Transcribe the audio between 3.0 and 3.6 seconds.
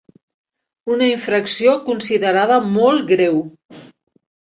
greu’.